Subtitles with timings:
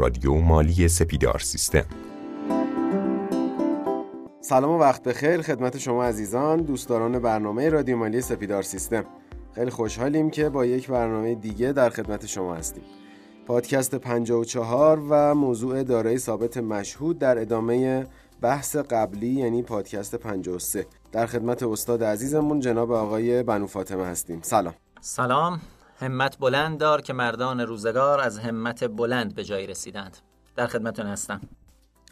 [0.00, 1.84] رادیو مالی سپیدار سیستم.
[4.40, 9.04] سلام و وقت بخیر خدمت شما عزیزان دوستداران برنامه رادیو مالی سپیدار سیستم.
[9.54, 12.82] خیلی خوشحالیم که با یک برنامه دیگه در خدمت شما هستیم.
[13.46, 18.06] پادکست 54 و موضوع دارایی ثابت مشهود در ادامه
[18.40, 24.38] بحث قبلی یعنی پادکست 53 در خدمت استاد عزیزمون جناب آقای بنو فاطمه هستیم.
[24.42, 24.74] سلام.
[25.00, 25.60] سلام.
[26.00, 30.16] همت بلند دار که مردان روزگار از همت بلند به جای رسیدند
[30.56, 31.40] در خدمتون هستم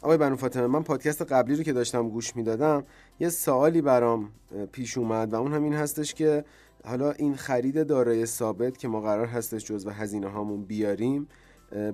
[0.01, 2.83] آقای بنو فاطمه من پادکست قبلی رو که داشتم گوش می‌دادم
[3.19, 4.31] یه سوالی برام
[4.71, 6.45] پیش اومد و اون همین هستش که
[6.85, 11.27] حالا این خرید دارای ثابت که ما قرار هستش جزو هزینه هامون بیاریم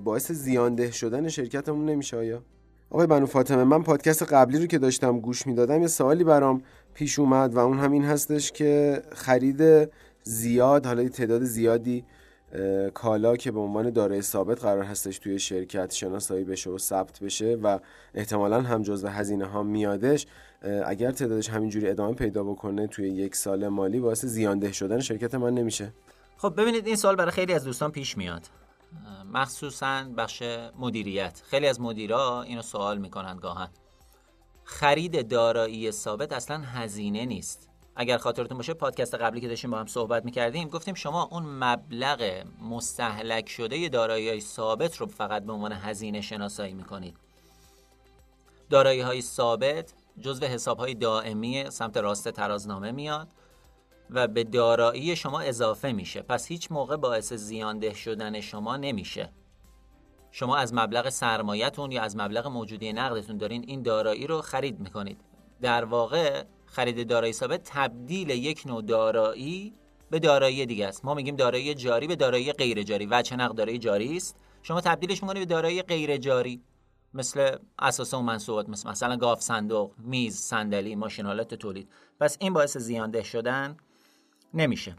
[0.04, 2.42] باعث زیانده شدن شرکتمون نمیشه آیا؟
[2.90, 6.62] آقای بنو فاطمه من پادکست قبلی رو که داشتم گوش می‌دادم یه سوالی برام
[6.94, 9.88] پیش اومد و اون همین هستش که خرید
[10.26, 12.04] زیاد حالا تعداد زیادی
[12.94, 17.58] کالا که به عنوان دارای ثابت قرار هستش توی شرکت شناسایی بشه و ثبت بشه
[17.62, 17.78] و
[18.14, 20.26] احتمالا هم جزو هزینه ها میادش
[20.86, 25.54] اگر تعدادش همینجوری ادامه پیدا بکنه توی یک سال مالی باعث زیانده شدن شرکت من
[25.54, 25.92] نمیشه.
[26.36, 28.46] خب ببینید این سال برای خیلی از دوستان پیش میاد.
[29.32, 30.42] مخصوصا بخش
[30.78, 31.42] مدیریت.
[31.50, 33.68] خیلی از مدیرا اینو سوال می‌کنن گاهن.
[34.64, 37.68] خرید دارایی ثابت اصلا هزینه نیست.
[37.96, 42.44] اگر خاطرتون باشه پادکست قبلی که داشتیم با هم صحبت می‌کردیم گفتیم شما اون مبلغ
[42.70, 47.16] مستحلک شده دارایی ثابت رو فقط به عنوان هزینه شناسایی می‌کنید.
[48.70, 53.28] دارایی های ثابت جزو حساب های دائمی سمت راست ترازنامه میاد
[54.10, 56.22] و به دارایی شما اضافه میشه.
[56.22, 59.32] پس هیچ موقع باعث زیانده شدن شما نمیشه.
[60.30, 65.20] شما از مبلغ سرمایتون یا از مبلغ موجودی نقدتون دارین این دارایی رو خرید می‌کنید.
[65.60, 69.74] در واقع خرید دارایی ثابت تبدیل یک نوع دارایی
[70.10, 71.04] به دارایی دیگه است.
[71.04, 73.06] ما میگیم دارایی جاری به دارایی غیر جاری.
[73.10, 74.36] وجه نقد دارایی جاری است.
[74.62, 76.62] شما تبدیلش می‌کنید به دارایی غیر جاری.
[77.14, 81.88] مثل اساس و منصوبات مثل مثلا گاف صندوق میز صندلی ماشینالات تولید.
[82.20, 83.76] پس این باعث زیانده شدن
[84.54, 84.96] نمیشه.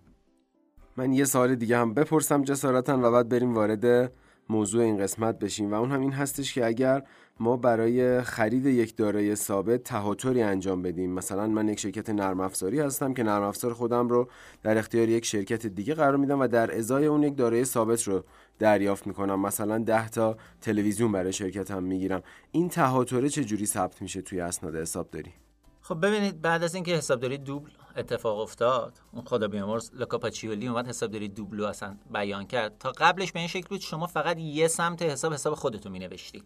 [0.98, 4.14] من یه سوال دیگه هم بپرسم جسارتا و بعد بریم وارد
[4.50, 5.72] موضوع این قسمت بشیم.
[5.72, 7.04] و اون هم این هستش که اگر
[7.40, 11.12] ما برای خرید یک دارایی ثابت تهاتری انجام بدیم.
[11.12, 14.30] مثلا من یک شرکت نرم افزاری هستم که نرم افزار خودم رو
[14.64, 18.24] در اختیار یک شرکت دیگه قرار میدم و در ازای اون یک دارایی ثابت رو
[18.60, 19.40] دریافت می‌کنم.
[19.40, 22.24] مثلا 10 تا تلویزیون برای شرکتم می‌گیرم.
[22.52, 25.34] این تهاتره چه جوری ثبت میشه توی اسناد حسابداری
[25.82, 31.28] خب ببینید بعد از اینکه حسابداری دوبل اتفاق افتاد اون خدا بیامرز لکاپاچیولی اومد حسابداری
[31.28, 32.78] دوبلو اصلا بیان کرد.
[32.78, 36.44] تا قبلش به این شکل بود شما فقط یه سمت حساب حساب خودتون مینوشتی.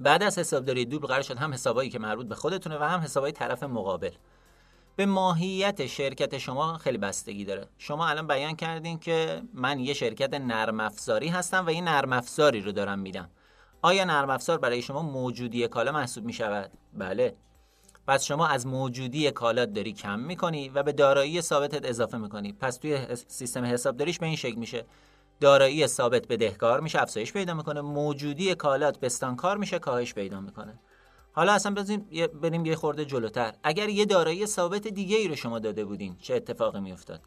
[0.00, 3.32] بعد از حسابداری دوبل قرار شد هم حسابایی که مربوط به خودتونه و هم حسابای
[3.32, 4.10] طرف مقابل.
[4.96, 7.66] به ماهیت شرکت شما خیلی بستگی داره.
[7.78, 12.60] شما الان بیان کردین که من یه شرکت نرم افزاری هستم و این نرم افزاری
[12.60, 13.30] رو دارم میدم.
[13.82, 17.34] آیا نرم افزار برای شما موجودی کالا محسوب می شود؟ بله.
[18.06, 22.52] پس شما از موجودی کالات داری کم می‌کنی و به دارایی ثابتت اضافه می‌کنی.
[22.52, 24.84] پس توی سیستم حسابداریش به این شکل میشه.
[25.40, 27.80] دارایی ثابت بدهکار میشه افزایش پیدا می‌کنه.
[27.80, 30.80] موجودی کالات بستانکار میشه کاهش پیدا می‌کنه.
[31.32, 32.06] حالا اصلا بزنیم
[32.42, 33.54] بریم یه خورده جلوتر.
[33.62, 37.20] اگر یه دارایی ثابت دیگه ای رو شما داده بودین چه اتفاقی میافتاد؟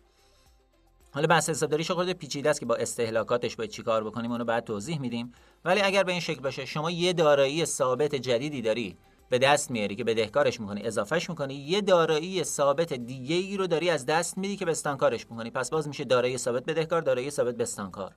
[1.12, 5.00] حالا بحث حسابداریش خورده پیچیده است که با استهلاکاتش باید چیکار بکنیم اونو بعد توضیح
[5.00, 5.34] میدیم.
[5.66, 8.98] ولی اگر به این شکل باشه شما یه دارایی ثابت جدیدی داری
[9.34, 13.90] به دست میاری که بدهکارش می‌کنی اضافهش می‌کنی یه دارایی ثابت دیگه ای رو داری
[13.90, 15.52] از دست میدی که بستانکارش می‌کنی.
[15.52, 18.12] پس باز میشه دارایی ثابت بدهکار دارایی ثابت بستانکار.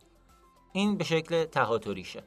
[0.72, 2.22] این به شکل تهاتریشه.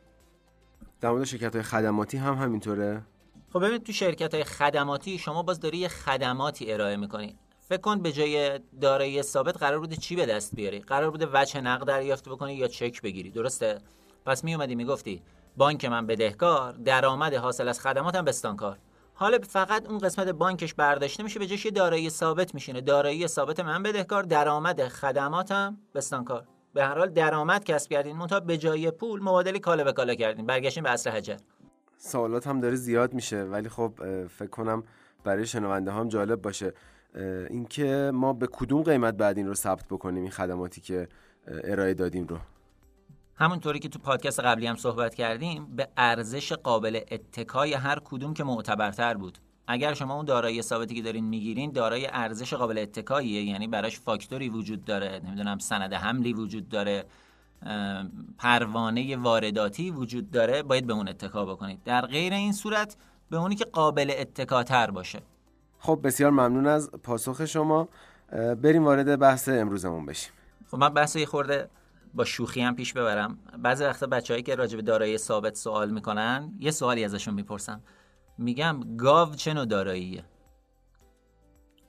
[1.01, 3.05] در مورد شرکت های خدماتی هم همینطوره؟
[3.53, 7.37] خب ببینید تو شرکت های خدماتی شما باز داری یه خدماتی ارائه می‌کنی.
[7.61, 11.61] فکر کن به جای دارایی ثابت قرار بوده چی به دست بیاری؟ قرار بوده وجه
[11.61, 13.29] نقد دریافت بکنی یا چک بگیری.
[13.29, 13.77] درسته؟
[14.25, 15.21] پس می اومدی می‌گفتی
[15.59, 18.77] بانک من بدهکار درآمد حاصل از خدماتم بستانکار.
[19.13, 22.81] حالا فقط اون قسمت بانکش برداشته میشه به جاش یه دارایی ثابت میشینه.
[22.81, 26.47] دارایی ثابت من بدهکار درآمد خدماتم بستانکار.
[26.73, 30.45] به هر حال درآمد کسب کردین منتها به جای پول مبادله کالا به کالا کردین.
[30.45, 31.37] برگشتین به اصل حجر.
[31.97, 33.93] سوالات هم داره زیاد میشه ولی خب
[34.27, 34.83] فکر کنم
[35.23, 36.73] برای شنونده هم جالب باشه.
[37.49, 41.07] اینکه ما به کدوم قیمت بعد این رو ثبت بکنیم این خدماتی که
[41.47, 42.37] ارائه دادیم رو؟
[43.39, 48.43] همونطوری که تو پادکست قبلی هم صحبت کردیم به ارزش قابل اتکای هر کدوم که
[48.43, 49.37] معتبرتر بود.
[49.67, 53.43] اگر شما اون دارایی ثابتی که دارین می‌گیرین دارای ارزش قابل اتکاییه.
[53.43, 57.05] یعنی براش فاکتوری وجود داره نمی‌دونم سند حملی وجود داره
[58.37, 60.63] پروانه وارداتی وجود داره.
[60.63, 61.83] باید به اون اتکا بکنید.
[61.83, 62.95] در غیر این صورت
[63.29, 65.19] به اونی که قابل اتکاتر باشه.
[65.79, 67.87] خب بسیار ممنون از پاسخ شما.
[68.61, 70.31] بریم وارد بحث امروزمون بشیم.
[70.71, 71.69] خب من بحث یه خورده
[72.13, 73.37] با شوخی هم پیش ببرم.
[73.57, 77.81] بعضی وقتا بچههایی که راجع به دارایی ثابت سوال می‌کنن یه سوالی ازشون می‌پرسم.
[78.37, 80.23] میگم گاو چه نوع داراییه؟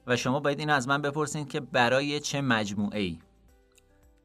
[0.06, 3.18] و شما باید این از من بپرسین که برای چه مجموعه ای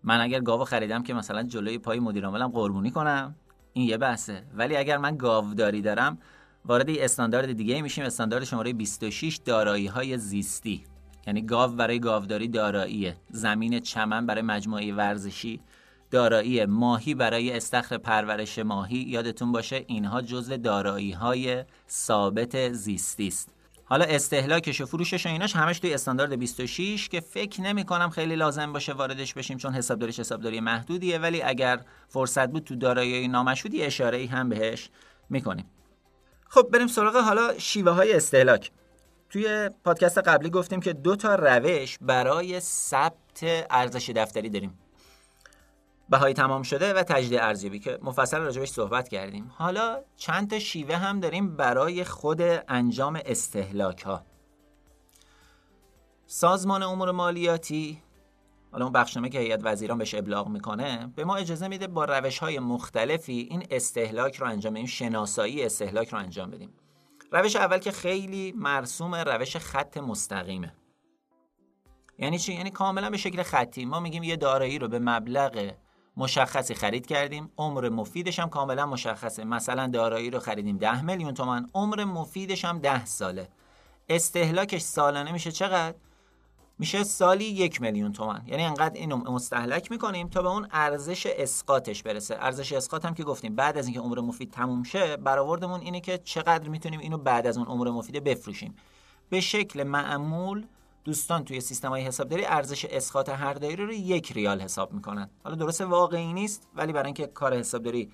[0.04, 3.36] من اگر گاو خریدم که مثلا جلوی پای مدیر عاملم قربونی کنم
[3.74, 4.44] این یه بحثه.
[4.54, 6.18] ولی اگر من گاوداری دارم
[6.66, 8.06] وارد استاندارد دیگه میشیم.
[8.06, 10.84] استاندارد شماره 26 دارایی های زیستی.
[11.28, 13.18] یعنی گاو برای گاوداری داراییه.
[13.30, 15.62] زمین چمن برای مجموعه ورزشی.
[16.16, 23.50] دارایی ماهی برای استخر پرورش ماهی یادتون باشه اینها جزء دارایی های ثابت زیستی است.
[23.86, 28.36] حالا استهلاکش و فروشش و ایناش همش توی استاندارد 26 که فکر نمی کنم خیلی
[28.36, 33.84] لازم باشه واردش بشیم چون حسابداریش حسابداری محدودیه ولی اگر فرصت بود تو دارایی نامشهودی
[33.84, 34.90] اشاره ای هم بهش
[35.30, 35.66] می‌کنیم.
[36.50, 38.72] خب بریم سراغ حالا شیوه های استهلاک.
[39.30, 44.85] توی پادکست قبلی گفتیم که دو تا روش برای ثبت ارزش دفتری داریم.
[46.10, 49.52] بهای تمام شده و تجدید ارزیابی که مفصل راجبش صحبت کردیم.
[49.56, 54.26] حالا چند تا شیوه هم داریم برای خود انجام استهلاک ها
[56.26, 58.02] سازمان امور مالیاتی
[58.72, 62.40] حالا اون بخشنامه که هیئت وزیران بهش ابلاغ می‌کنه به ما اجازه میده با روش
[62.40, 66.74] های مختلفی این استهلاک رو انجام بدیم شناسایی استهلاک رو انجام بدیم.
[67.32, 70.74] روش اول که خیلی مرسوم روش خط مستقیمه.
[72.20, 73.86] یعنی چی؟ یعنی کاملا به شکل خطی.
[73.86, 75.72] ما میگیم یه دارایی رو به مبلغ
[76.18, 77.52] مشخصی خرید کردیم.
[77.58, 79.44] عمر مفیدش هم کاملا مشخصه.
[79.44, 83.50] مثلا دارایی رو خریدیم 10 میلیون تومن عمر مفیدش هم 10 ساله.
[84.10, 85.96] استهلاکش سالانه میشه چقدر؟
[86.80, 92.04] میشه سالی یک میلیون تومن یعنی انقدر اینو مستهلک می‌کنیم تا به اون ارزش اسقاطش
[92.04, 92.36] برسه.
[92.40, 96.18] ارزش اسقاط هم که گفتیم بعد از اینکه عمر مفید تموم شه برآوردمون اینه که
[96.18, 98.76] چقدر می‌تونیم اینو بعد از اون عمر مفید بفروشیم.
[99.30, 100.66] به شکل معمول
[101.06, 105.30] دوستان توی سیستم های حسابداری ارزش اسقاط هر دایره رو یک ریال حساب می‌کنن.
[105.44, 108.12] حالا درست واقعی نیست ولی برای اینکه کار حسابداری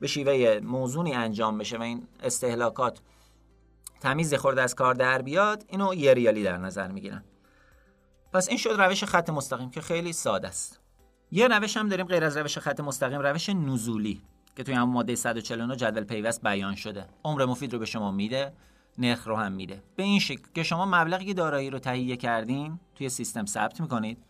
[0.00, 3.00] به شیوه موزونی انجام بشه و این استهلاکات
[4.00, 7.24] تمیز خورده از کار در بیاد اینو یه ریالی در نظر می‌گیرن.
[8.32, 10.80] پس این شد روش خط مستقیم که خیلی ساده است.
[11.30, 14.22] یه روش هم داریم غیر از روش خط مستقیم روش نزولی
[14.56, 17.06] که توی همون ماده 149 جدول پیوست بیان شده.
[17.24, 18.52] عمر مفید رو به شما میده.
[18.98, 19.82] نرخ رو هم میده.
[19.96, 24.24] به این شکل که شما مبلغی دارایی رو تهیه کردین توی سیستم ثبت می‌کنید.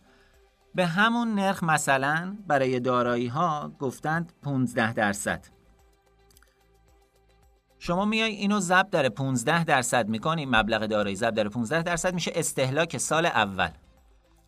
[0.75, 5.45] به همون نرخ مثلا برای دارایی ها گفتند 15 درصد.
[7.79, 12.31] شما میای اینو ضرب در 15 درصد می‌کنی مبلغ دارایی ضرب در 15 درصد میشه
[12.35, 13.69] استهلاک سال اول.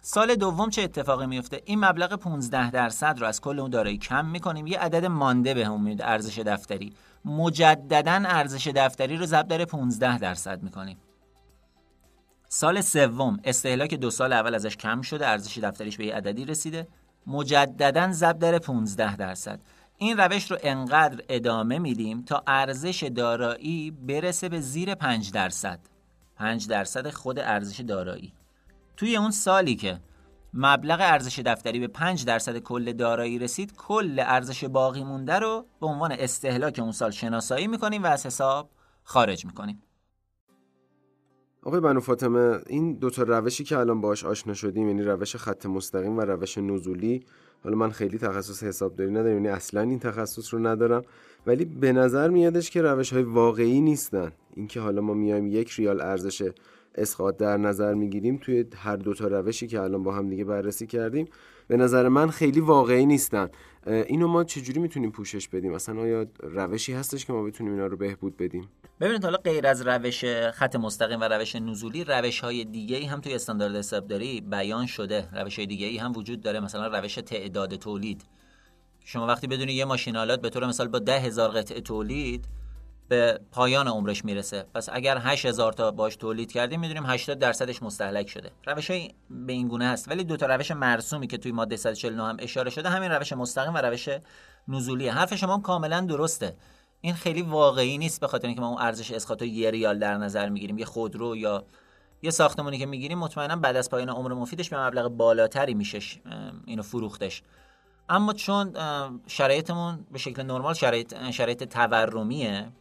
[0.03, 4.25] سال دوم چه اتفاقی میفته؟ این مبلغ 15 درصد رو از کل اون دارایی کم
[4.25, 4.67] می‌کنیم.
[4.67, 6.93] یه عدد مانده به هم میده ارزش دفتری.
[7.25, 10.97] مجددا ارزش دفتری رو ضرب در 15 درصد می‌کنیم.
[12.47, 16.87] سال سوم استهلاک دو سال اول ازش کم شده ارزش دفتریش به یه عددی رسیده.
[17.27, 19.59] مجددا ضرب در 15 درصد.
[19.97, 25.79] این روش رو انقدر ادامه میدیم تا ارزش دارایی برسه به زیر 5 درصد.
[26.35, 28.33] 5 درصد خود ارزش دارایی.
[29.01, 29.99] توی اون سالی که
[30.53, 35.87] مبلغ ارزش دفتری به 5 درصد کل دارایی رسید کل ارزش باقی مونده رو به
[35.87, 38.69] عنوان استهلاک اون سال شناسایی می‌کنیم و از حساب
[39.03, 39.83] خارج می‌کنیم.
[41.63, 45.65] آقای بنو فاطمه این دو تا روشی که الان باش آشنا شدیم یعنی روش خط
[45.65, 47.25] مستقیم و روش نزولی
[47.63, 51.01] حالا من خیلی تخصص حسابداری ندارم یعنی اصلا این تخصص رو ندارم
[51.47, 54.31] ولی به نظر میادش که روش های واقعی نیستن.
[54.55, 56.51] اینکه حالا ما میایم یک ریال ارزش
[56.95, 60.87] اسقاط در نظر می‌گیریم توی هر دو تا روشی که الان با هم دیگه بررسی
[60.87, 61.27] کردیم
[61.67, 63.49] به نظر من خیلی واقعی نیستن.
[63.87, 67.97] اینو ما چجوری می‌تونیم پوشش بدیم؟ اصلا آیا روشی هستش که ما بتونیم اینا رو
[67.97, 68.69] بهبود بدیم؟
[69.01, 73.33] ببینید حالا غیر از روش خط مستقیم و روش نزولی روش های دیگه هم توی
[73.33, 75.27] استاندارد حسابداری بیان شده.
[75.33, 78.23] روش های دیگه هم وجود داره مثلا روش تعداد تولید.
[79.05, 82.45] شما وقتی بدونی یه ماشین آلات به طور مثال با ده هزار قطعه تولید
[83.11, 84.65] به پایان عمرش می‌رسه.
[84.73, 88.51] پس اگر 8000 تا باش تولید کردیم می‌دونیم 80 درصدش مستهلک شده.
[88.67, 90.07] روش های به این گونه هست.
[90.07, 93.73] ولی دو تا روش مرسومی که توی ماده 149 هم اشاره شده همین روش مستقیم
[93.73, 94.09] و روش
[94.67, 96.55] نزولی حرف شما هم کاملا درسته.
[97.01, 100.49] این خیلی واقعی نیست به خاطر اینکه ما اون ارزش اسقاط یه ریال در نظر
[100.49, 101.65] می‌گیریم یه خودرو یا
[102.21, 105.99] یه ساختمانی که می‌گیریم مطمئنا بعد از پایان عمر مفیدش به مبلغ بالاتری میشه
[106.65, 107.43] اینو فروختش.
[108.09, 108.73] اما چون
[109.27, 112.71] شرایطمون به شکل نرمال شرایط شرایط تورمیه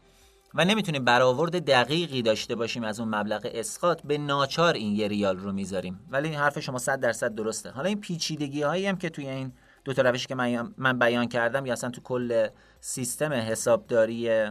[0.55, 5.37] و نمی‌تونیم برآورد دقیقی داشته باشیم از اون مبلغ اسقاط به ناچار این یه ریال
[5.37, 6.01] رو می‌ذاریم.
[6.11, 7.71] ولی حرف شما 100 درصد درسته.
[7.71, 9.53] حالا این پیچیدگی هایی هم که توی این
[9.85, 10.35] دو تا روشی که
[10.77, 12.49] من بیان کردم یا اصلا تو کل
[12.81, 14.51] سیستم حسابداری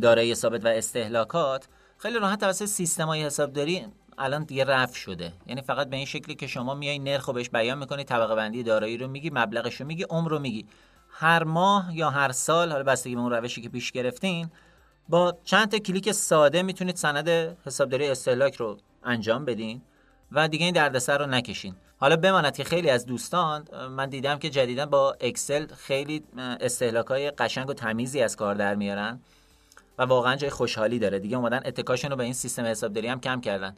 [0.00, 3.86] دارایی ثابت و استهلاکات خیلی راحت توسط سیستم های حسابداری
[4.18, 5.32] الان دیگه رفع شده.
[5.46, 8.98] یعنی فقط به این شکلی که شما میای نرخ بهش بیان می‌کنی طبقه بندی دارایی
[8.98, 10.66] رو میگی مبلغش رو میگی عمر رو میگی.
[11.10, 14.50] هر ماه یا هر سال حالا بستگی به اون روشی که پیش گرفتین
[15.08, 17.28] با چند تا کلیک ساده می‌تونید سند
[17.66, 19.82] حسابداری استهلاک رو انجام بدین
[20.32, 21.74] و دیگه این دردسر رو نکشین.
[21.98, 26.24] حالا بماند که خیلی از دوستان من دیدم که جدیدا با اکسل خیلی
[26.60, 29.20] استهلاک های قشنگ و تمیزی از کار در میارن
[29.98, 31.18] و واقعا جای خوشحالی داره.
[31.18, 33.76] دیگه اومدن اتکاشون رو به این سیستم حسابداری هم کم کردن.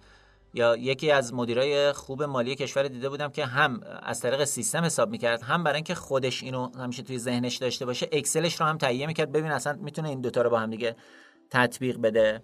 [0.54, 5.10] یا یکی از مدیرای خوب مالی کشور دیده بودم که هم از طریق سیستم حساب
[5.10, 9.06] می‌کرد هم برای اینکه خودش اینو همیشه توی ذهنش داشته باشه اکسلش رو هم تهیه
[9.06, 9.32] می‌کرد.
[9.32, 10.96] ببین اصلا می‌تونه این دوتا رو با هم دیگه
[11.50, 12.42] تطبیق بده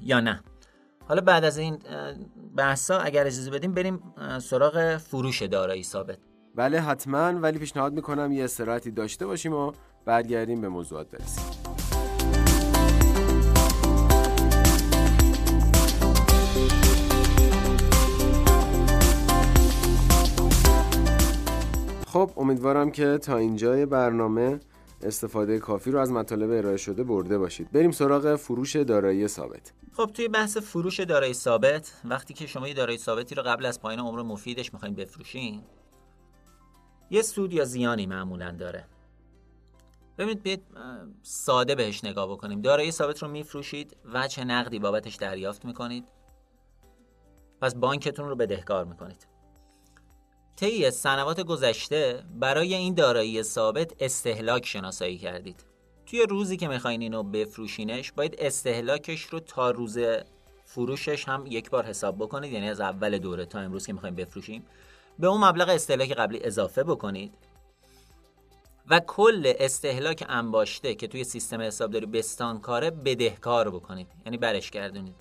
[0.00, 0.42] یا نه.
[1.08, 1.78] حالا بعد از این
[2.56, 6.18] بحثا اگر اجازه بدیم بریم سراغ فروش دارایی ثابت.
[6.54, 9.72] بله حتما ولی پیشنهاد می‌کنم یه استراحتی داشته باشیم و
[10.04, 11.63] برگردیم به موضوعات برسیم.
[22.14, 24.60] خب امیدوارم که تا اینجای برنامه
[25.02, 27.72] استفاده کافی رو از مطالب ارائه شده برده باشید.
[27.72, 29.72] بریم سراغ فروش دارایی ثابت.
[29.92, 33.80] خب توی بحث فروش دارایی ثابت وقتی که شما یه دارایی ثابتی رو قبل از
[33.80, 35.62] پایان عمر مفیدش می‌خواین بفروشین
[37.10, 38.84] یه سود یا زیانی معمولا داره.
[40.18, 40.62] ببینید بیاید
[41.22, 42.60] ساده بهش نگاه بکنیم.
[42.60, 46.04] دارایی ثابت رو میفروشید و چه نقدی بابتش دریافت می‌کنید.
[47.60, 49.33] پس بانکتون رو بدهکار می‌کنید.
[50.56, 55.64] طی سنوات گذشته برای این دارایی ثابت استهلاک شناسایی کردید.
[56.06, 59.98] توی روزی که می‌خواین اینو بفروشینش باید استهلاکش رو تا روز
[60.64, 64.66] فروشش هم یک بار حساب بکنید یعنی از اول دوره تا امروز که می‌خوایم بفروشیم.
[65.18, 67.34] به اون مبلغ استهلاک قبلی اضافه بکنید.
[68.90, 74.06] و کل استهلاک انباشته که توی سیستم حسابداری بستانکاره بدهکار بکنید.
[74.26, 75.14] یعنی برش گردونید.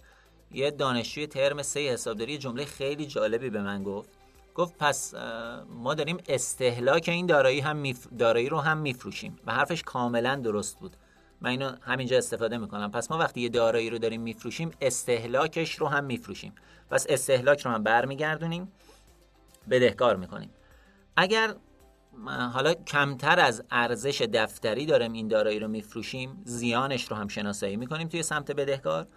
[0.52, 4.10] یه دانشجوی ترم سه حسابداری جمله خیلی جالبی به من گفت.
[4.56, 5.14] گفت پس
[5.70, 10.96] ما داریم استهلاک این دارایی هم دارایی رو هم میفروشیم و حرفش کاملا درست بود.
[11.42, 12.92] من اینو همینجا استفاده می‌کنم.
[12.92, 16.56] پس ما وقتی یه دارایی رو داریم میفروشیم استهلاکش رو هم میفروشیم.
[16.90, 18.72] پس استهلاک رو هم برمیگردونیم
[19.70, 20.50] بدهکار می‌کنیم.
[21.18, 21.56] اگر
[22.54, 28.08] حالا کمتر از ارزش دفتری داریم این دارایی رو میفروشیم زیانش رو هم شناسایی می‌کنیم
[28.08, 29.08] توی سمت بدهکار.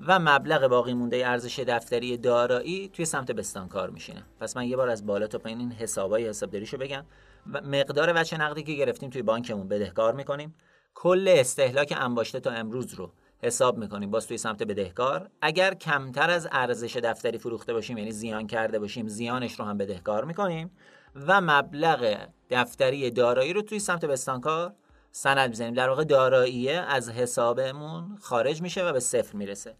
[0.00, 4.22] و مبلغ باقی مونده ارزش دفتری دارایی توی سمت بستانکار میشینه.
[4.40, 7.04] پس من یه بار از بالا تا پایین این حسابای حسابداریشو بگم
[7.52, 10.54] و مقدار وچه نقدی که گرفتیم توی بانکمون بدهکار می‌کنیم.
[10.94, 13.12] کل استهلاک انباشته تا امروز رو
[13.42, 14.10] حساب می‌کنیم.
[14.10, 15.30] باز توی سمت بدهکار.
[15.40, 20.24] اگر کمتر از ارزش دفتری فروخته باشیم یعنی زیان کرده باشیم زیانش رو هم بدهکار
[20.24, 20.70] می‌کنیم.
[21.14, 22.16] و مبلغ
[22.50, 24.74] دفتری دارایی رو توی سمت بستانکار
[25.16, 25.74] سند می‌زنیم.
[25.74, 29.74] در واقع داراییه از حسابمون خارج میشه و به صفر می‌رسه.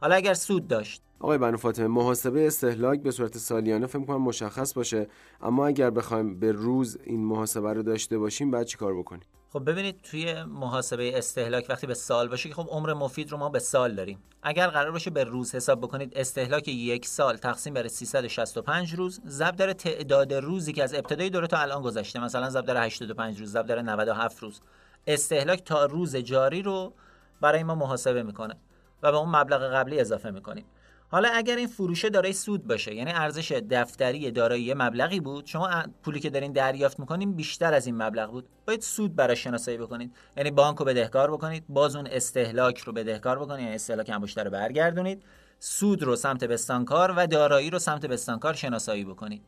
[0.00, 1.02] حالا اگر سود داشت.
[1.20, 5.06] آقای بنو فاطمه محاسبه استهلاک به صورت سالیانه فکر کنم مشخص باشه.
[5.42, 10.00] اما اگر بخوایم به روز این محاسبه رو داشته باشیم بعد چیکار بکنیم؟ خب ببینید
[10.02, 13.94] توی محاسبه استهلاک وقتی به سال باشه که خب عمر مفید رو ما به سال
[13.94, 14.18] داریم.
[14.42, 19.56] اگر قرار باشه به روز حساب بکنید استهلاک یک سال تقسیم بر 365 روز ضرب
[19.56, 23.52] در تعداد روزی که از ابتدای دوره تا الان گذشته مثلا ضرب در 85 روز
[23.52, 24.60] ضرب در 97 روز.
[25.08, 26.94] استهلاک تا روز جاری رو
[27.40, 28.54] برای ما محاسبه می‌کنه
[29.02, 30.64] و به اون مبلغ قبلی اضافه می‌کنیم.
[31.10, 35.70] حالا اگر این فروشه دارای سود باشه یعنی ارزش دفتری دارایی مبلغی بود شما
[36.02, 38.48] پولی که دارین دریافت می‌کنین بیشتر از این مبلغ بود.
[38.66, 40.16] باید سود برای شناسایی بکنید.
[40.36, 44.50] یعنی بانک رو بدهکار بکنید باز اون استهلاک رو بدهکار بکنید یعنی استهلاک انباشته رو
[44.50, 45.22] برگردونید.
[45.58, 49.42] سود رو سمت بستانکار و دارایی رو سمت بستانکار شناسایی بکنید.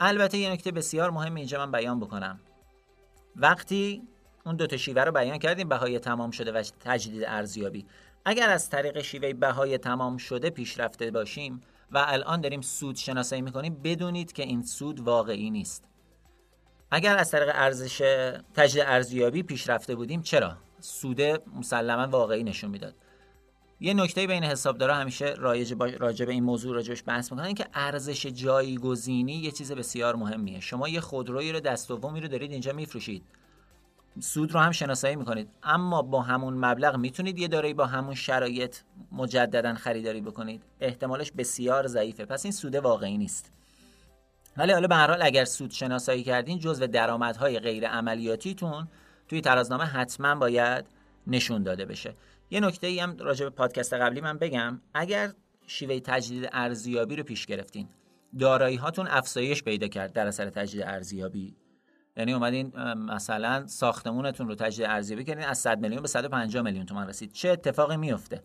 [0.00, 2.40] البته یه نکته بسیار مهم اینجا من بیان بکنم.
[3.36, 4.02] وقتی
[4.46, 7.86] اون دو تا شیوه رو بیان کردیم بهای تمام شده و تجدید ارزیابی.
[8.24, 11.60] اگر از طریق شیوه بهای تمام شده پیشرفته باشیم
[11.92, 15.84] و الان داریم سود شناسایی می‌کنیم بدونید که این سود واقعی نیست.
[16.90, 17.98] اگر از طریق ارزش
[18.54, 21.20] تجدید ارزیابی پیشرفته بودیم چرا؟ سود
[21.58, 22.94] مسلما واقعی نشون می‌داد.
[23.80, 25.74] یه نکته بین حسابدارا همیشه رایج.
[25.98, 30.60] راجع به این موضوع راجبش بحث می‌کنن که ارزش جایگزینی یه چیز بسیار مهمیه.
[30.60, 33.24] شما یه خودرویی رو دست دومی رو دارید اینجا میفروشید.
[34.20, 35.48] سود رو هم شناسایی می‌کنید.
[35.62, 38.76] اما با همون مبلغ می‌تونید یه دارایی با همون شرایط
[39.12, 40.62] مجددا خریداری بکنید.
[40.80, 42.24] احتمالش بسیار ضعیفه.
[42.24, 43.52] پس این سود واقعی نیست.
[44.56, 48.88] ولی حالا به هر حال اگر سود شناسایی کردین جزو درآمدهای غیر عملیاتیتون
[49.28, 50.84] توی ترازنامه حتما باید
[51.26, 52.14] نشون داده بشه.
[52.50, 54.80] یه نکته ای هم راجع به پادکست قبلی من بگم.
[54.94, 55.32] اگر
[55.66, 57.88] شیوه تجدید ارزیابی رو پیش گرفتین
[58.38, 61.54] دارایی هاتون افزایش پیدا کرد در اثر تجدید ارزیابی.
[62.16, 67.08] یعنی اومدین مثلا ساختمونتون رو تجدید ارزیابی کردین از 100 میلیون به 150 میلیون تومان
[67.08, 67.32] رسید.
[67.32, 68.42] چه اتفاقی میفته؟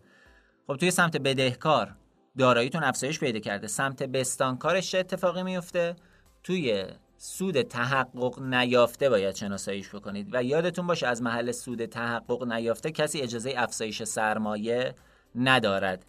[0.66, 1.94] خب توی سمت بدهکار
[2.38, 3.66] داراییتون افزایش پیدا کرده.
[3.66, 5.96] سمت بستانکارش چه اتفاقی میفته؟
[6.42, 6.84] توی
[7.16, 10.28] سود تحقق نیافته باید شناساییش بکنید.
[10.32, 14.94] و یادتون باشه از محل سود تحقق نیافته کسی اجازه افزایش سرمایه
[15.34, 16.06] ندارد.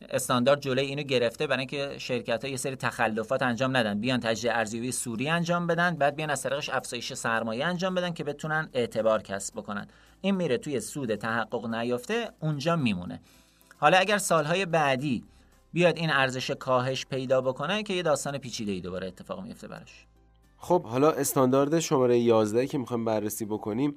[0.00, 4.00] استاندارد جلوی اینو گرفته برای اینکه شرکت ها یه سری تخلفات انجام ندن.
[4.00, 8.24] بیان تجزیه ارزیابی سوری انجام بدن بعد بیان از طریقش افزایش سرمایه انجام بدن که
[8.24, 9.86] بتونن اعتبار کسب بکنن.
[10.20, 13.20] این میره توی سود تحقق نیافته اونجا میمونه.
[13.78, 15.24] حالا اگر سالهای بعدی
[15.72, 20.06] بیاد این ارزش کاهش پیدا بکنه که یه داستان پیچیده ای دوباره اتفاق میفته براش.
[20.58, 23.96] خب حالا استاندارد شماره 11 که می‌خوایم بررسی بکنیم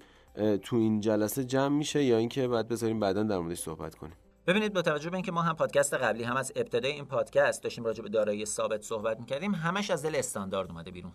[0.64, 4.14] تو این جلسه جمع میشه یا اینکه بعد بذاریم بعدا در موردش صحبت کنیم؟
[4.50, 7.84] ببینید با توجه به اینکه ما هم پادکست قبلی هم از ابتدای این پادکست داشتیم
[7.84, 11.12] راجع به دارایی ثابت صحبت می‌کردیم همش از دل استاندارد اومده بیرون.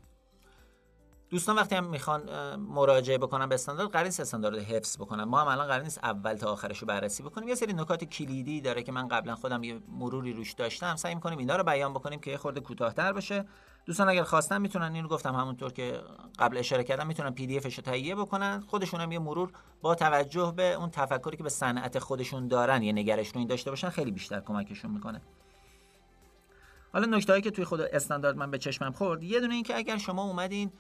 [1.34, 5.24] دوستان وقتی هم می‌خوان مراجعه بکنن به استاندارد قرار نیست استاندارد حفظ بکنن.
[5.24, 7.48] ما هم الان قرار نیست اول تا آخرش رو بررسی بکنیم.
[7.48, 10.96] یه سری نکات کلیدی داره که من قبلا خودم یه مروری روش داشتم.
[10.96, 13.44] سعی می‌کنیم اینا رو بیان بکنیم که یه خورده کوتاهتر بشه
[13.86, 16.00] دوستان اگر خواستن می‌تونن اینو گفتم همونطور که
[16.38, 18.60] قبل اشاره کردم می‌تونن پی دی افش تهیه بکنن.
[18.60, 22.92] خودشون هم یه مرور با توجه به اون تفکری که به صنعت خودشون دارن یه
[22.92, 25.22] نگرش رو این داشته باشن خیلی بیشتر کمکشون می‌کنه.
[26.92, 29.98] حالا نکته که توی خود استاندارد من به چشمم خورد یه دونه این که اگر
[29.98, 30.72] شما اومدین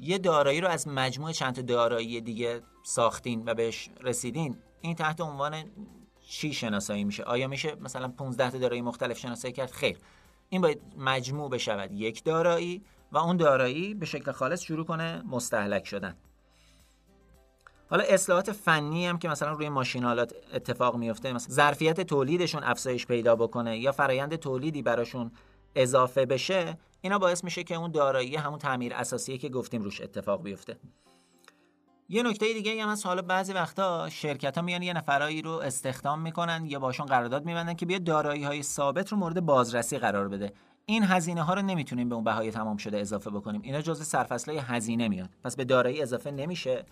[0.00, 5.64] یه دارایی رو از مجموع چند دارایی دیگه ساختین و بهش رسیدین این تحت عنوان
[6.28, 9.98] چی شناسایی میشه؟ آیا میشه مثلا 15 تا دارایی مختلف شناسایی کرد؟ خیر.
[10.48, 11.92] این باید مجموع بشود.
[11.92, 16.16] یک دارایی و اون دارایی به شکل خالص شروع کنه مستحلک شدن.
[17.90, 23.36] حالا اصلاحات فنی هم که مثلا روی ماشینالات اتفاق میفته مثلا ظرفیت تولیدشون افزایش پیدا
[23.36, 25.30] بکنه یا فرایند تولیدی براشون
[25.74, 30.42] اضافه بشه اینا باعث میشه که اون دارایی همون تعمیر اساسیه که گفتیم روش اتفاق
[30.42, 30.76] بیفته.
[32.08, 36.20] یه نکته دیگه هم هست حالا بعضی وقتا شرکت ها میان یه نفرایی رو استخدام
[36.20, 40.52] می‌کنن یا باشون قرارداد میبندن که بیا دارایی های ثابت رو مورد بازرسی قرار بده.
[40.86, 43.60] این هزینه ها رو نمی‌تونیم به اون بهای تمام شده اضافه بکنیم.
[43.64, 45.30] اینا جزء سرفصلای هزینه میاد.
[45.44, 46.84] پس به دارایی اضافه نمیشه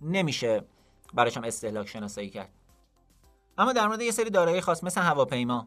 [0.00, 0.64] نمیشه
[1.14, 2.50] براش استهلاک شناسایی کرد.
[3.58, 5.66] اما در مورد یه سری دارایی خاص مثل هواپیما.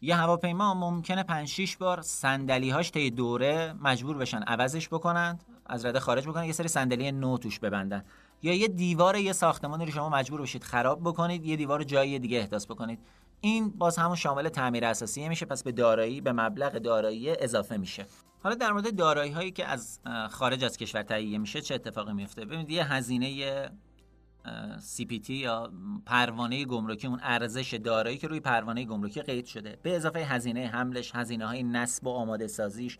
[0.00, 6.00] یه هواپیما ممکنه 5 6 بار صندلی‌هاش طی دوره مجبور بشن عوضش بکنند از رده
[6.00, 8.04] خارج بکنن یه سری صندلی نو توش ببندن.
[8.42, 12.38] یا یه دیوار یه ساختمانی رو شما مجبور بشید خراب بکنید یه دیوار جای دیگه
[12.38, 12.98] احداث بکنید.
[13.40, 18.06] این باز همون شامل تعمیر اساسی میشه پس به دارایی به مبلغ دارایی اضافه میشه.
[18.42, 22.44] حالا در مورد دارایی هایی که از خارج از کشور تهیه میشه چه اتفاقی میفته؟
[22.44, 23.70] ببینید یه هزینه
[24.96, 25.72] CPT یا
[26.06, 29.78] پروانه گمرکی اون ارزش دارایی که روی پروانه گمرکی قید شده.
[29.82, 32.98] به اضافه هزینه حملش هزینه های نصب و آماده سازیش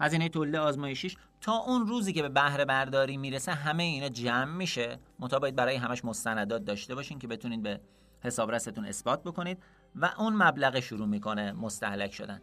[0.00, 1.16] هزینه تولید آزمایشیش.
[1.40, 4.98] تا اون روزی که به بهره برداری می‌رسه همه اینا جمع میشه.
[5.18, 7.80] مطابق برای همش مستندات داشته باشین که بتونید به
[8.20, 9.58] حسابرستون اثبات بکنید
[9.94, 12.40] و اون مبلغ شروع می‌کنه مستحلک شدن.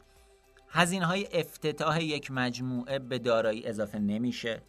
[0.76, 4.62] هزینه های افتتاح یک مجموعه به دارایی اضافه نمیشه.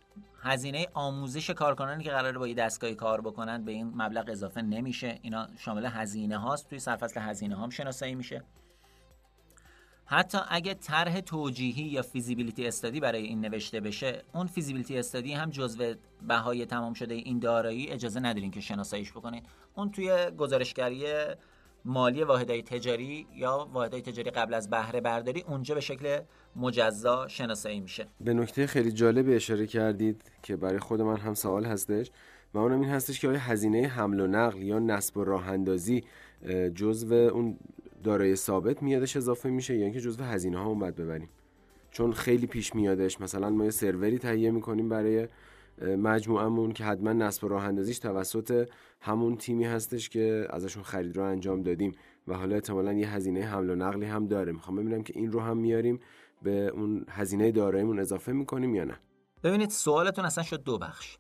[0.43, 5.19] هزینه آموزش کارکنانی که قراره با یه دستگاهی کار بکنن به این مبلغ اضافه نمیشه.
[5.23, 6.69] اینا شامل هزینه هاست.
[6.69, 8.43] توی سرفصل هزینه هم شناسایی میشه.
[10.07, 15.51] حتی اگه طرح توجیهی یا فیزیبیلیتی استادی برای این نوشته بشه اون فیزیبیلیتی استادی هم
[15.51, 15.95] جزو
[16.29, 21.07] بهای تمام شده این دارایی اجازه ندارین که شناساییش بکنید اون توی گزارشگری
[21.85, 26.21] مالی واحدهای تجاری یا واحدهای تجاری قبل از بهره برداری اونجا به شکل
[26.57, 28.07] مجزا شناسایی میشه.
[28.21, 32.11] به نکته خیلی جالب اشاره کردید که برای خود من هم سوال هستش
[32.55, 36.05] و اونم این هستش که آیا هزینه حمل و نقل یا نصب و راه اندازی
[36.75, 37.59] جزو اون
[38.05, 41.29] دارای ثابت میادش اضافه میشه یا اینکه جزو هزینه ها باید ببریم؟
[41.91, 45.29] چون خیلی پیش میادش مثلا ما یه سروری تهیه می‌کنیم برای
[45.83, 48.69] مجموعمون که حتما نصب راه اندازیش توسط
[49.01, 51.93] همون تیمی هستش که ازشون خرید رو انجام دادیم.
[52.29, 54.53] و حالا احتمالا یه هزینه حمل و نقلی هم داره.
[54.53, 56.01] می‌خوام ببینم که این رو هم میاریم
[56.43, 59.01] به اون هزینه داراییمون اضافه می‌کنیم یا نه.
[59.43, 61.19] ببینید سوالتون اصلا شد دو بخش.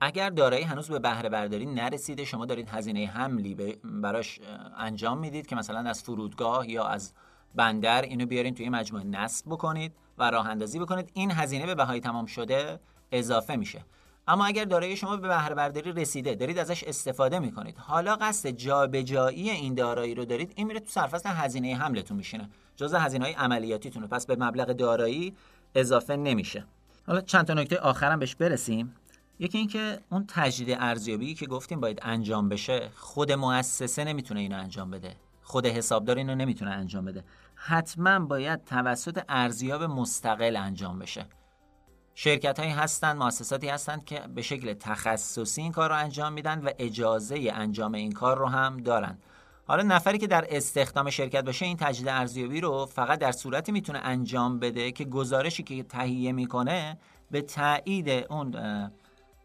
[0.00, 4.40] اگر دارایی هنوز به بهره برداری نرسیده شما دارید هزینه حملی براش
[4.76, 7.12] انجام می‌دید که مثلا از فرودگاه یا از
[7.54, 11.10] بندر اینو بیارین توی مجموعه نصب بکنید و راه اندازی بکنید.
[11.14, 12.80] این هزینه به بهای تمام شده
[13.12, 13.84] اضافه میشه.
[14.28, 17.76] اما اگر دارایی شما به بهره برداری رسیده دارید ازش استفاده می‌کنید.
[17.78, 22.50] حالا قصد جابجایی این دارایی رو دارید این میره تو سرفصل هزینه حملتون میشینه.
[22.76, 24.06] جزء هزینه های عملیاتیتونه.
[24.06, 25.36] پس به مبلغ دارایی
[25.74, 26.64] اضافه نمیشه.
[27.06, 28.94] حالا چند تا نکته آخرم بهش برسیم.
[29.38, 34.90] یکی اینکه اون تجدید ارزیابی که گفتیم باید انجام بشه خود مؤسسه نمی‌تونه اینو انجام
[34.90, 35.16] بده.
[35.42, 37.24] خود حسابدار اینو نمی‌تونه انجام بده.
[37.54, 41.26] حتما باید توسط ارزیاب مستقل انجام بشه.
[42.18, 46.70] شرکت هایی هستند مؤسساتی هستند که به شکل تخصصی این کار رو انجام میدن و
[46.78, 49.18] اجازه انجام این کار رو هم دارن.
[49.66, 53.98] حالا نفری که در استخدام شرکت باشه این تجدید ارزیابی رو فقط در صورتی می‌تونه
[53.98, 56.98] انجام بده که گزارشی که تهیه می‌کنه
[57.30, 58.56] به تایید اون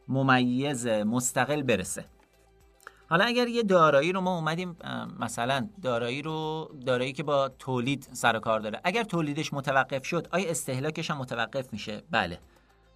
[0.08, 2.06] ممیز مستقل برسه.
[3.10, 4.78] حالا اگر یه دارایی رو ما اومدیم
[5.20, 10.50] مثلا دارایی رو دارایی که با تولید سر کار داره اگر تولیدش متوقف شد آیا
[10.50, 12.40] استهلاکش هم متوقف میشه؟ بله.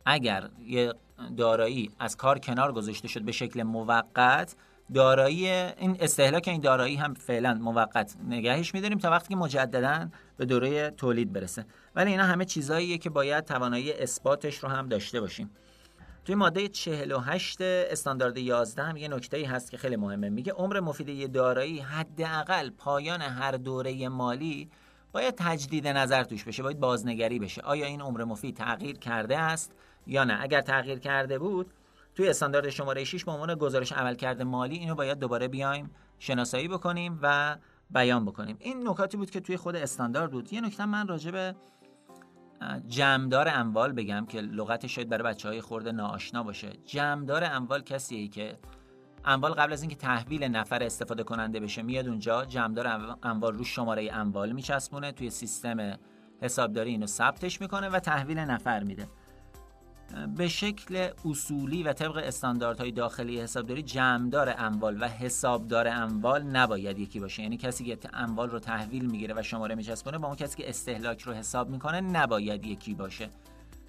[0.06, 0.94] اگر یه
[1.38, 4.56] دارایی از کار کنار گذاشته شد به شکل موقت
[4.94, 10.46] دارایی این استهلاک این دارایی هم فعلا موقت نگهش میداریم تا وقتی که مجددا به
[10.46, 11.66] دوره تولید برسه.
[11.96, 15.50] ولی اینا همه چیزاییه که باید توانایی اثباتش رو هم داشته باشیم.
[16.26, 20.30] توی ماده 48 استاندارد 11 هم یه نکته هست که خیلی مهمه.
[20.30, 24.70] میگه عمر مفید یه دارایی حداقل پایان هر دوره مالی
[25.12, 27.62] باید تجدید نظر توش بشه باید بازنگری بشه.
[27.62, 29.72] آیا این عمر مفید تغییر کرده است؟
[30.08, 30.38] یا نه.
[30.42, 31.74] اگر تغییر کرده بود
[32.16, 37.20] توی استاندارد شماره 6 به عنوان گزارش عملکرد مالی اینو باید دوباره بیایم شناسایی بکنیم
[37.22, 37.58] و
[37.90, 38.58] بیان بکنیم.
[38.60, 40.54] این نکاتی بود که توی خود استاندارد بود.
[40.54, 41.56] یه نکته من راجع به
[42.88, 46.70] جمعدار اموال بگم که لغتش شاید برای بچه های خورده ناآشنا باشه.
[46.86, 48.58] جمعدار اموال کسیه که
[49.26, 54.10] اموال قبل از اینکه تحویل نفر استفاده کننده بشه میاد اونجا جمعدار اموال رو شماره
[54.14, 56.00] اموال میچسبونه توی سیستم
[56.42, 59.08] حسابداری اینو ثبتش می‌کنه و تحویل نفر میده.
[60.38, 67.20] به شکل اصولی و طبق استانداردهای داخلی حسابداری جمعدار اموال و حسابدار اموال نباید یکی
[67.20, 67.44] باشه.
[67.44, 71.22] یعنی کسی که اموال رو تحویل می‌گیره و شماره میچسبونه با اون کسی که استهلاک
[71.22, 73.30] رو حساب می‌کنه نباید یکی باشه.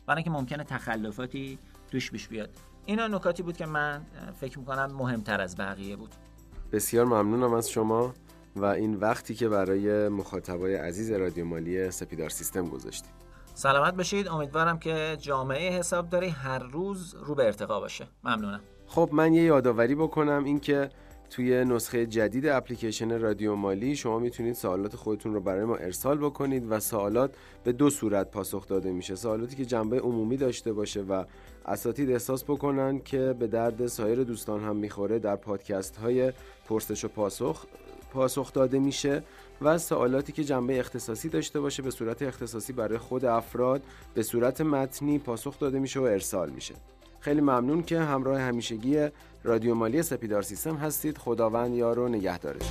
[0.06, 1.58] برای اینکه ممکنه تخلفاتی
[1.90, 2.50] توش بیش بیاد.
[2.86, 4.02] اینا نکاتی بود که من
[4.40, 6.10] فکر می‌کنم مهمتر از بقیه بود.
[6.72, 8.14] بسیار ممنونم از شما
[8.56, 13.25] و این وقتی که برای مخاطبای عزیز رادیو مالی سپیدار سیستم گذاشتید.
[13.56, 18.08] سلامت بشید امیدوارم که جامعه حسابداری هر روز رو به ارتقا باشه.
[18.24, 18.60] ممنونم.
[18.86, 20.90] خب من یه یادآوری بکنم اینکه
[21.30, 26.66] توی نسخه جدید اپلیکیشن رادیو مالی شما می‌تونید سوالات خودتون رو برای ما ارسال بکنید
[26.70, 29.14] و سوالات به دو صورت پاسخ داده میشه.
[29.14, 31.24] سوالاتی که جنبه عمومی داشته باشه و
[31.66, 36.32] اساتید احساس بکنن که به درد سایر دوستان هم می‌خوره در پادکست های
[36.68, 37.64] پرسش و پاسخ
[38.12, 39.22] پاسخ داده میشه.
[39.62, 43.82] و سوالاتی که جنبه اختصاصی داشته باشه به صورت اختصاصی برای خود افراد
[44.14, 46.74] به صورت متنی پاسخ داده میشه و ارسال میشه.
[47.20, 49.08] خیلی ممنون که همراه همیشگی
[49.44, 51.18] رادیو مالی سپیدار سیستم هستید.
[51.18, 52.68] خداوند یار و نگهدارتون.